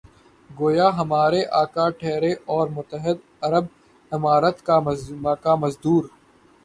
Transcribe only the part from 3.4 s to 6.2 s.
عرب امارات کے مزدور۔